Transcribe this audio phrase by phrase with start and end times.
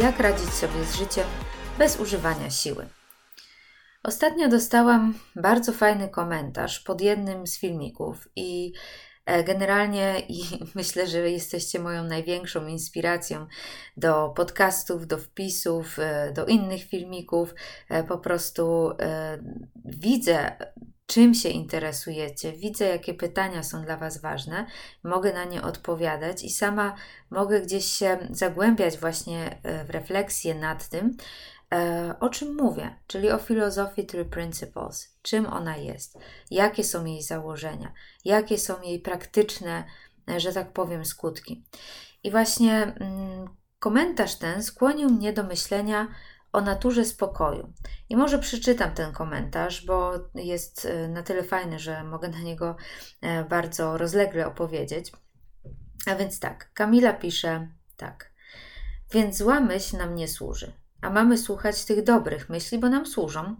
[0.00, 1.24] jak radzić sobie z życiem
[1.78, 2.86] bez używania siły.
[4.02, 8.72] Ostatnio dostałam bardzo fajny komentarz pod jednym z filmików i
[9.26, 10.42] e, Generalnie i
[10.74, 13.46] myślę, że jesteście moją największą inspiracją
[13.96, 17.54] do podcastów, do wpisów, e, do innych filmików.
[17.88, 18.90] E, po prostu
[19.84, 20.56] widzę
[21.06, 24.66] czym się interesujecie, widzę, jakie pytania są dla Was ważne,
[25.04, 26.94] mogę na nie odpowiadać i sama
[27.30, 31.16] mogę gdzieś się zagłębiać właśnie e, w refleksję nad tym,
[31.74, 36.18] e, o czym mówię, czyli o filozofii Three Principles, czym ona jest,
[36.50, 37.92] jakie są jej założenia,
[38.24, 39.84] jakie są jej praktyczne,
[40.30, 41.64] e, że tak powiem, skutki.
[42.22, 43.48] I właśnie mm,
[43.78, 46.08] komentarz ten skłonił mnie do myślenia
[46.56, 47.72] o naturze spokoju.
[48.08, 52.76] I może przeczytam ten komentarz, bo jest e, na tyle fajny, że mogę na niego
[53.20, 55.12] e, bardzo rozlegle opowiedzieć.
[56.06, 58.32] A więc tak, Kamila pisze tak.
[59.12, 63.56] Więc zła myśl nam nie służy, a mamy słuchać tych dobrych myśli, bo nam służą.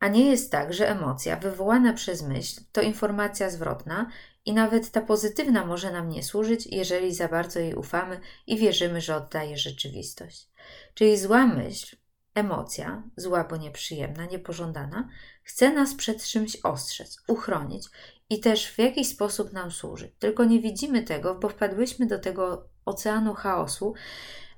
[0.00, 4.10] A nie jest tak, że emocja wywołana przez myśl to informacja zwrotna
[4.44, 9.00] i nawet ta pozytywna może nam nie służyć, jeżeli za bardzo jej ufamy i wierzymy,
[9.00, 10.48] że oddaje rzeczywistość.
[10.94, 11.96] Czyli zła myśl
[12.34, 15.08] Emocja, zła bo nieprzyjemna, niepożądana,
[15.42, 17.88] chce nas przed czymś ostrzec, uchronić
[18.30, 20.12] i też w jakiś sposób nam służy.
[20.18, 23.94] Tylko nie widzimy tego, bo wpadłyśmy do tego oceanu chaosu,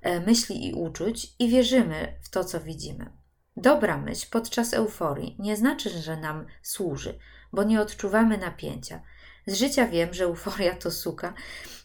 [0.03, 3.11] e, myśli i uczuć i wierzymy w to, co widzimy.
[3.57, 7.19] Dobra myśl podczas euforii nie znaczy, że nam służy,
[7.53, 9.03] bo nie odczuwamy napięcia.
[9.47, 11.35] Z życia wiem, że euforia to suka,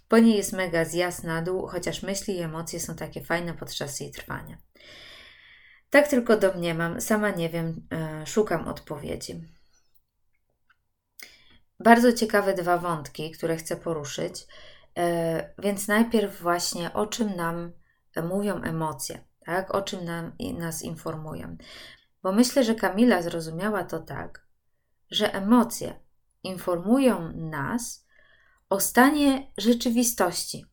[0.09, 4.00] bo nie jest mega zjazd na dół, chociaż myśli i emocje są takie fajne podczas
[4.00, 4.58] jej trwania.
[5.92, 9.42] Tak tylko domniemam, sama nie wiem, e, szukam odpowiedzi.
[11.80, 14.47] Bardzo ciekawe dwa wątki, które chcę poruszyć.
[14.97, 17.72] E, więc najpierw właśnie o czym nam
[18.24, 19.75] mówią emocje, tak?
[19.75, 21.57] o czym nam, nas informują.
[22.24, 24.46] Bo myślę, że Kamila zrozumiała to tak,
[25.12, 26.00] że emocje
[26.44, 28.06] informują nas
[28.69, 30.66] o stanie rzeczywistości,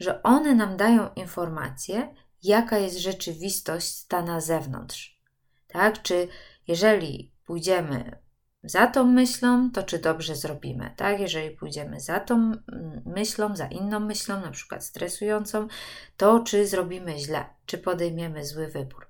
[0.00, 2.14] że one nam dają informacje,
[2.46, 5.20] jaka jest rzeczywistość ta na zewnątrz.
[5.68, 6.02] Tak?
[6.02, 6.28] Czy
[6.66, 8.18] jeżeli pójdziemy
[8.62, 11.20] za tą myślą, to czy dobrze zrobimy, tak?
[11.20, 15.68] Jeżeli pójdziemy za tą mm, myślą, za inną myślą, na przykład stresującą,
[16.16, 19.06] to czy zrobimy źle, czy podejmiemy zły wybór.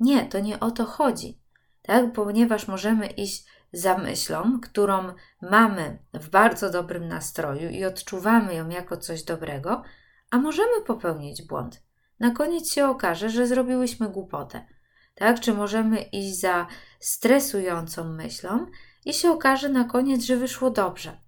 [0.00, 1.38] Nie, to nie o to chodzi,
[1.82, 2.12] tak?
[2.12, 8.96] Ponieważ możemy iść za myślą, którą mamy w bardzo dobrym nastroju i odczuwamy ją jako
[8.96, 9.82] coś dobrego,
[10.30, 11.83] a możemy popełnić błąd
[12.20, 14.66] na koniec się okaże, że zrobiłyśmy głupotę.
[15.14, 15.40] Tak?
[15.40, 16.66] Czy możemy iść za
[17.00, 18.66] stresującą myślą
[19.04, 21.20] i się okaże na koniec, że wyszło dobrze.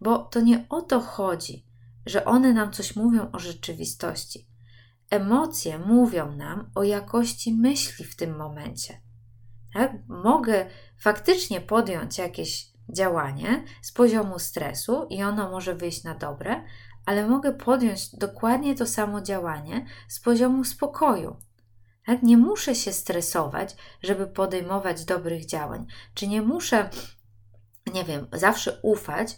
[0.00, 1.66] Bo to nie o to chodzi,
[2.06, 4.48] że one nam coś mówią o rzeczywistości.
[5.10, 9.00] Emocje mówią nam o jakości myśli w tym momencie.
[9.74, 9.92] Tak?
[10.08, 10.66] Mogę
[10.98, 16.64] faktycznie podjąć jakieś działanie z poziomu stresu i ono może wyjść na dobre,
[17.08, 21.36] ale mogę podjąć dokładnie to samo działanie z poziomu spokoju.
[22.06, 22.22] Tak?
[22.22, 26.90] Nie muszę się stresować, żeby podejmować dobrych działań, czy nie muszę,
[27.94, 29.36] nie wiem, zawsze ufać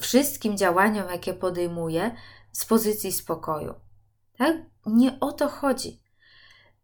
[0.00, 2.14] wszystkim działaniom, jakie podejmuję
[2.52, 3.74] z pozycji spokoju.
[4.38, 4.56] Tak?
[4.86, 6.02] Nie o to chodzi.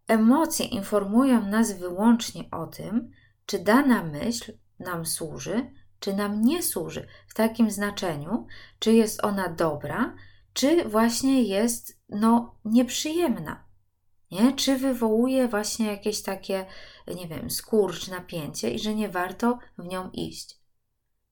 [0.09, 3.11] Emocje informują nas wyłącznie o tym,
[3.47, 8.47] czy dana myśl nam służy, czy nam nie służy w takim znaczeniu,
[8.78, 10.14] czy jest ona dobra,
[10.53, 13.64] czy właśnie jest no, nieprzyjemna.
[14.31, 14.53] Nie?
[14.53, 16.66] Czy wywołuje właśnie jakieś takie,
[17.14, 20.58] nie wiem, skurcz, napięcie i że nie warto w nią iść.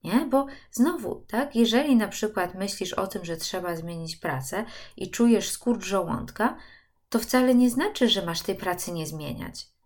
[0.03, 0.27] Nie?
[0.29, 4.65] Bo znowu, tak, jeżeli na przykład myślisz o tym, że trzeba zmienić pracę
[4.97, 6.57] i czujesz skurcz żołądka,
[7.09, 9.76] to wcale nie znaczy, że masz tej pracy nie zmieniać.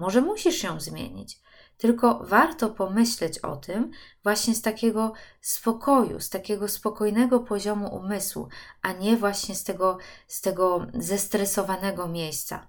[0.00, 1.38] Może musisz ją zmienić,
[1.76, 3.90] tylko warto pomyśleć o tym
[4.22, 8.48] właśnie z takiego spokoju, z takiego spokojnego poziomu umysłu,
[8.82, 9.98] a nie właśnie z tego,
[10.28, 12.68] z tego zestresowanego miejsca.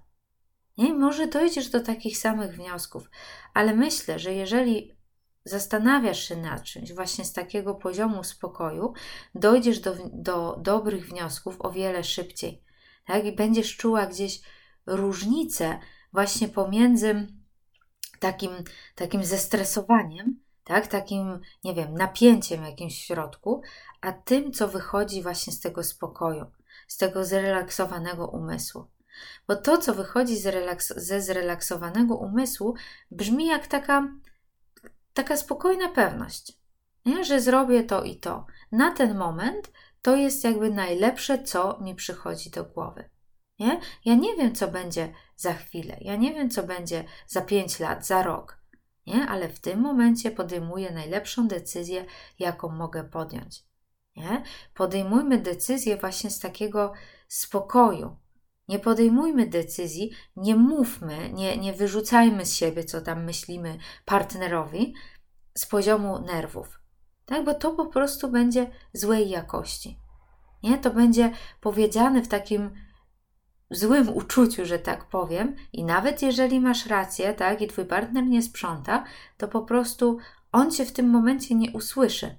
[0.78, 0.94] Nie?
[0.94, 3.10] Może dojdziesz do takich samych wniosków,
[3.54, 4.96] ale myślę, że jeżeli
[5.44, 8.92] zastanawiasz się nad czymś właśnie z takiego poziomu spokoju,
[9.34, 12.64] dojdziesz do, do dobrych wniosków o wiele szybciej.
[13.06, 13.24] Tak?
[13.24, 14.40] I będziesz czuła gdzieś
[14.86, 15.78] różnicę
[16.12, 17.26] właśnie pomiędzy
[18.18, 18.50] takim,
[18.94, 23.62] takim zestresowaniem, tak, takim, nie wiem, napięciem jakimś w środku,
[24.00, 26.46] a tym, co wychodzi właśnie z tego spokoju,
[26.88, 28.86] z tego zrelaksowanego umysłu.
[29.48, 32.74] Bo to, co wychodzi z relaks- ze zrelaksowanego umysłu,
[33.10, 34.08] brzmi jak taka,
[35.14, 36.52] taka spokojna pewność,
[37.06, 37.24] nie?
[37.24, 38.46] że zrobię to i to.
[38.72, 39.72] Na ten moment
[40.02, 43.11] to jest jakby najlepsze, co mi przychodzi do głowy.
[43.58, 43.80] Nie?
[44.04, 48.06] Ja nie wiem, co będzie za chwilę, ja nie wiem, co będzie za pięć lat,
[48.06, 48.58] za rok,
[49.06, 49.26] nie?
[49.26, 52.04] ale w tym momencie podejmuję najlepszą decyzję,
[52.38, 53.64] jaką mogę podjąć.
[54.16, 54.42] Nie?
[54.74, 56.92] Podejmujmy decyzję właśnie z takiego
[57.28, 58.16] spokoju.
[58.68, 64.94] Nie podejmujmy decyzji, nie mówmy, nie, nie wyrzucajmy z siebie, co tam myślimy partnerowi
[65.54, 66.80] z poziomu nerwów.
[67.24, 69.98] Tak, bo to po prostu będzie złej jakości.
[70.62, 70.78] Nie?
[70.78, 72.70] To będzie powiedziane w takim
[73.72, 78.42] złym uczuciu, że tak powiem, i nawet jeżeli masz rację, tak, i twój partner nie
[78.42, 79.04] sprząta,
[79.36, 80.18] to po prostu
[80.52, 82.38] on cię w tym momencie nie usłyszy.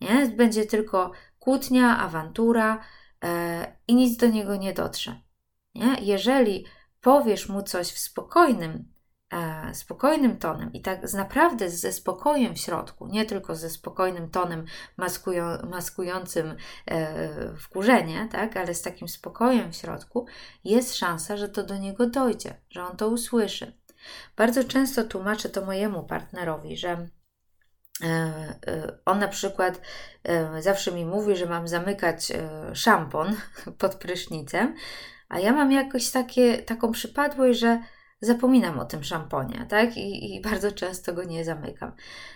[0.00, 0.26] Nie?
[0.28, 2.80] Będzie tylko kłótnia, awantura
[3.24, 5.20] e, i nic do niego nie dotrze.
[5.74, 5.96] Nie?
[6.00, 6.66] Jeżeli
[7.00, 8.95] powiesz mu coś w spokojnym,
[9.32, 14.64] e, spokojnym tonem i tak naprawdę ze spokojem w środku, nie tylko ze spokojnym tonem
[14.96, 16.56] maskują, maskującym
[16.86, 18.56] e, wkurzenie, tak?
[18.56, 20.26] ale z takim spokojem w środku,
[20.64, 23.72] jest szansa, że to do niego dojdzie, że on to usłyszy.
[24.36, 27.08] Bardzo często tłumaczę to mojemu partnerowi, że
[28.02, 28.08] E,
[28.66, 29.80] e, on na przykład
[30.60, 32.32] zawsze mi mówi, że mam zamykać
[32.74, 33.36] szampon
[33.78, 34.74] pod prysznicem,
[35.28, 37.80] a ja mam jakoś takie, taką przypadłość, że
[38.20, 39.96] zapominam o tym szamponie, tak?
[39.96, 41.92] I, I, bardzo często go nie zamykam.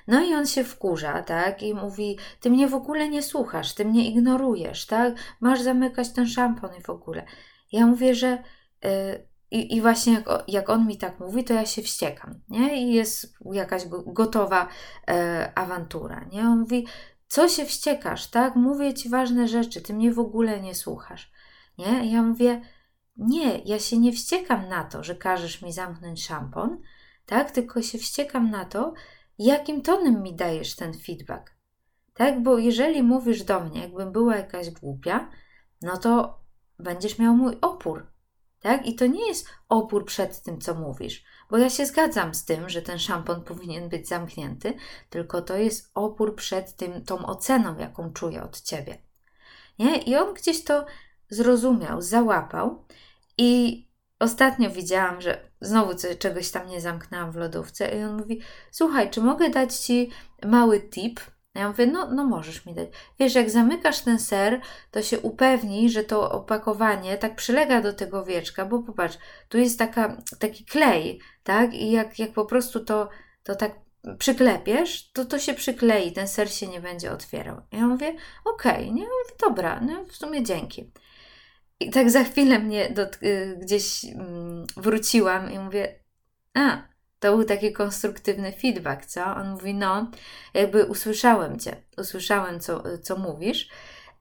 [0.07, 1.63] No i on się wkurza, tak?
[1.63, 5.15] I mówi, ty mnie w ogóle nie słuchasz, ty mnie ignorujesz, tak?
[5.41, 7.25] Masz zamykać ten szampon i w ogóle.
[7.73, 8.43] Ja mówię, że
[9.51, 12.83] i, I właśnie jak, jak on mi tak mówi, to ja się wściekam, nie?
[12.83, 14.69] I jest jakaś gotowa
[15.09, 16.41] e, awantura, nie?
[16.41, 16.87] On mówi,
[17.27, 18.57] co się wściekasz, tak?
[18.57, 21.33] Mówię ci ważne rzeczy, ty mnie w ogóle nie słuchasz,
[21.79, 22.07] nie?
[22.07, 22.61] I ja mówię,
[23.17, 26.83] nie, ja się nie wściekam na to, że każesz mi zamknąć szampon,
[27.27, 27.51] tak?
[27.51, 28.93] Tylko się wściekam na to,
[29.39, 31.57] jakim tonem mi dajesz ten feedback,
[32.15, 32.43] tak?
[32.43, 35.31] Bo jeżeli mówisz do mnie, jakbym była jakaś głupia,
[35.83, 36.41] no to
[36.79, 38.07] będziesz miał mój opór,
[38.61, 38.87] tak?
[38.87, 42.69] I to nie jest opór przed tym, co mówisz, bo ja się zgadzam z tym,
[42.69, 44.75] że ten szampon powinien być zamknięty,
[45.11, 48.99] tylko to jest opór przed tym, tą oceną, jaką czuję od ciebie.
[49.79, 49.97] Nie?
[49.97, 50.87] I on gdzieś to
[51.31, 52.85] zrozumiał, załapał
[53.39, 53.85] i
[54.19, 58.41] ostatnio widziałam, że znowu czegoś tam nie zamknęłam w lodówce i on mówi,
[58.71, 60.11] słuchaj, czy mogę dać Ci
[60.45, 61.21] mały tip,
[61.55, 62.89] ja mówię, no, no możesz mi dać.
[63.19, 64.61] Wiesz, jak zamykasz ten ser,
[64.91, 69.19] to się upewnij, że to opakowanie tak przylega do tego wieczka, bo popatrz,
[69.49, 71.75] tu jest taka, taki klej, tak?
[71.75, 73.09] I jak, jak po prostu to,
[73.43, 73.73] to tak
[74.19, 77.61] przyklepiesz, to to się przyklei, ten ser się nie będzie otwierał.
[77.73, 79.03] Ja mówię, okej, okay, nie?
[79.03, 80.91] Mówię, dobra, no w sumie dzięki.
[81.81, 85.95] I tak za chwilę mnie do, y, gdzieś mm, wróciłam i mówię,
[86.55, 86.83] a,
[87.21, 89.25] to był taki konstruktywny feedback, co?
[89.25, 90.11] On mówi, no,
[90.55, 93.69] jakby usłyszałem cię, usłyszałem, co, co mówisz,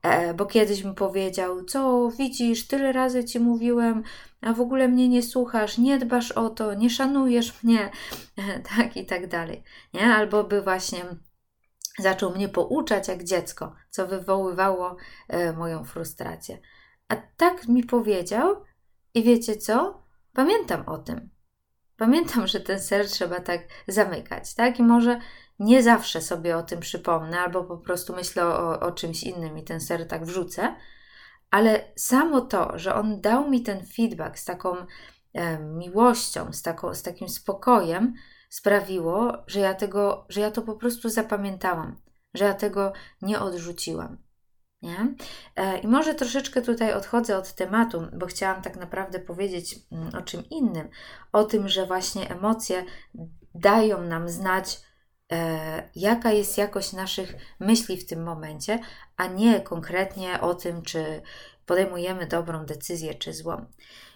[0.02, 4.02] e, bo kiedyś mi powiedział, co widzisz, tyle razy ci mówiłem,
[4.40, 7.90] a w ogóle mnie nie słuchasz, nie dbasz o to, nie szanujesz mnie,
[8.36, 9.64] e, tak i tak dalej,
[9.94, 10.14] nie?
[10.14, 11.04] Albo by właśnie
[11.98, 14.96] zaczął mnie pouczać jak dziecko, co wywoływało
[15.28, 16.58] e, moją frustrację.
[17.10, 18.64] A tak mi powiedział
[19.14, 20.02] i wiecie co?
[20.32, 21.30] Pamiętam o tym.
[21.96, 24.78] Pamiętam, że ten ser trzeba tak zamykać, tak?
[24.78, 25.20] I może
[25.58, 29.64] nie zawsze sobie o tym przypomnę, albo po prostu myślę o, o czymś innym i
[29.64, 30.76] ten ser tak wrzucę,
[31.50, 34.76] ale samo to, że on dał mi ten feedback z taką
[35.32, 38.14] e, miłością, z, taką, z takim spokojem,
[38.48, 41.96] sprawiło, że ja, tego, że ja to po prostu zapamiętałam,
[42.34, 44.29] że ja tego nie odrzuciłam.
[44.82, 45.14] Nie?
[45.56, 50.22] E, I może troszeczkę tutaj odchodzę od tematu, bo chciałam tak naprawdę powiedzieć mm, o
[50.22, 50.88] czym innym.
[51.32, 52.84] O tym, że właśnie emocje
[53.54, 54.80] dają nam znać,
[55.32, 58.78] e, jaka jest jakość naszych myśli w tym momencie,
[59.16, 61.22] a nie konkretnie o tym, czy
[61.66, 63.66] podejmujemy dobrą decyzję, czy złą.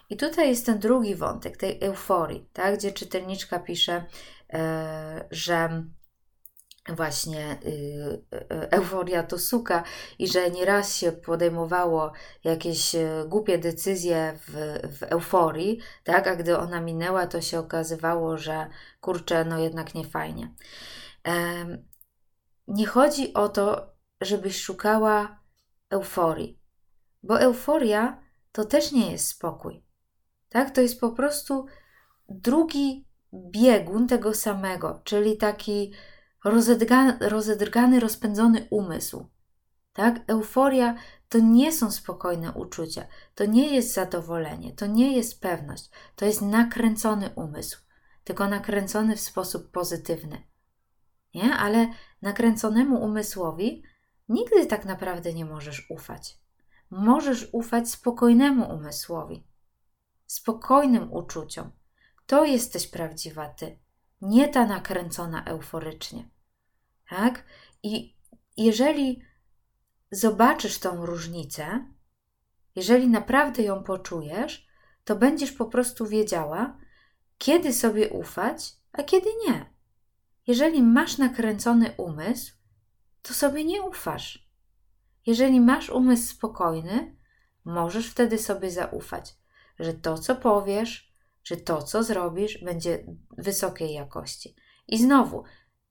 [0.09, 2.77] I tutaj jest ten drugi wątek, tej euforii, tak?
[2.77, 4.05] gdzie czytelniczka pisze,
[4.53, 5.83] e, że
[6.89, 7.67] właśnie y,
[8.33, 9.83] y, euforia to suka
[10.19, 12.11] i że nieraz się podejmowało
[12.43, 14.51] jakieś y, głupie decyzje w,
[14.97, 18.69] w euforii, tak, a gdy ona minęła, to się okazywało, że
[19.01, 20.53] kurczę, no jednak nie fajnie.
[22.67, 25.39] Nie chodzi o to, żebyś szukała
[25.89, 26.59] euforii,
[27.23, 29.83] bo euforia to też nie jest spokój.
[30.49, 30.71] Tak?
[30.71, 31.65] To jest po prostu
[32.29, 35.93] drugi biegun tego samego, czyli taki
[37.19, 39.29] rozedrgany, rozpędzony umysł.
[39.93, 40.19] Tak?
[40.27, 40.95] Euforia
[41.29, 46.41] to nie są spokojne uczucia, to nie jest zadowolenie, to nie jest pewność, to jest
[46.41, 47.77] nakręcony umysł,
[48.23, 50.43] tylko nakręcony w sposób pozytywny.
[51.35, 51.55] Nie?
[51.55, 51.87] Ale
[52.21, 53.83] nakręconemu umysłowi
[54.29, 56.39] nigdy tak naprawdę nie możesz ufać.
[56.89, 59.47] Możesz ufać spokojnemu umysłowi.
[60.27, 61.71] spokojnym uczuciom.
[62.25, 63.79] To jesteś prawdziwa ty,
[64.21, 66.29] nie ta nakręcona euforycznie.
[67.09, 67.43] Tak?
[67.83, 68.15] I
[68.57, 69.21] jeżeli
[70.11, 71.85] zobaczysz tą różnicę,
[72.75, 74.67] jeżeli naprawdę ją poczujesz,
[75.03, 76.77] to będziesz po prostu wiedziała,
[77.37, 79.75] kiedy sobie ufać, a kiedy nie.
[80.47, 82.53] Jeżeli masz nakręcony umysł,
[83.21, 84.49] to sobie nie ufasz.
[85.25, 87.15] Jeżeli masz umysł spokojny,
[87.65, 89.35] możesz wtedy sobie zaufać,
[89.79, 93.05] że to, co powiesz, że to, co zrobisz, będzie
[93.37, 94.55] wysokiej jakości.
[94.87, 95.43] I znowu,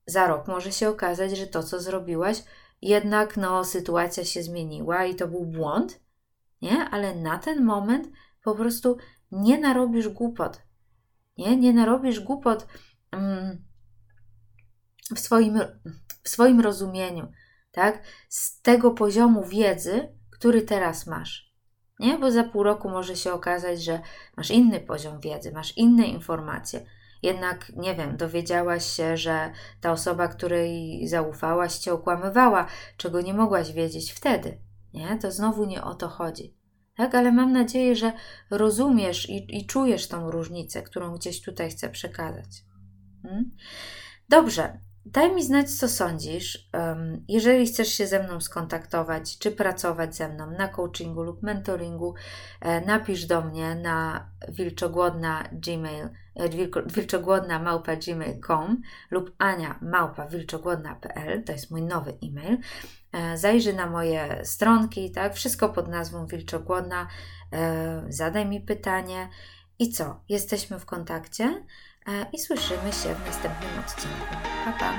[0.07, 2.43] za rok może się okazać, że to, co zrobiłaś,
[2.83, 6.01] jednak no, sytuacja się zmieniła i to był błąd,
[6.63, 6.89] nie?
[6.91, 8.09] Ale na ten moment
[8.43, 8.97] po prostu
[9.31, 10.63] nie narobisz głupot.
[11.39, 12.67] Nie, nie narobisz głupot
[13.11, 13.65] mm,
[15.17, 15.61] w, swoim,
[16.23, 17.33] w swoim rozumieniu,
[17.73, 18.03] tak?
[18.29, 21.55] Z tego poziomu wiedzy, który teraz masz.
[21.99, 22.19] Nie?
[22.19, 24.01] Bo za pół roku może się okazać, że
[24.37, 26.87] masz inny poziom wiedzy, masz inne informacje.
[27.25, 29.51] Jednak, nie wiem, dowiedziałaś się, że
[29.81, 32.67] ta osoba, której zaufałaś, cię okłamywała,
[32.97, 34.59] czego nie mogłaś wiedzieć wtedy.
[34.95, 35.19] Nie?
[35.19, 36.55] To znowu nie o to chodzi.
[36.97, 38.13] Tak, ale mam nadzieję, że
[38.51, 42.65] rozumiesz i, i czujesz tą różnicę, którą gdzieś tutaj chcę przekazać.
[43.23, 43.51] Hmm?
[44.29, 46.69] Dobrze, Daj mi znać, co sądzisz.
[47.29, 52.15] Jeżeli chcesz się ze mną skontaktować, czy pracować ze mną na coachingu lub mentoringu,
[52.61, 56.49] e, napisz do mnie na wilczogłodna gmail, e,
[56.87, 62.59] wilczogłodna małpa gmail.com lub ania małpa wilczogłodna.pl, to jest mój nowy e-mail.
[63.13, 67.09] E, zajrzyj na moje stronki, tak, wszystko pod nazwą Wilczogłodna,
[68.09, 69.29] zadaj mi pytanie
[69.79, 71.65] i co, jesteśmy w kontakcie?
[72.09, 74.37] E, i słyszymy się w następnym odcinku.
[74.65, 74.93] Pa, pa.